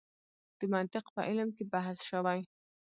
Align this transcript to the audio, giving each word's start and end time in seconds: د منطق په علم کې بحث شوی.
د 0.59 0.61
منطق 0.73 1.05
په 1.15 1.21
علم 1.29 1.49
کې 1.55 1.63
بحث 1.73 1.97
شوی. 2.09 2.39